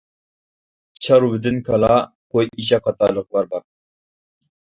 چارۋىدىن 1.07 1.59
كالا، 1.67 1.91
قوي، 1.99 2.49
ئېشەك 2.59 2.87
قاتارلىقلار 2.87 3.51
بار. 3.53 3.67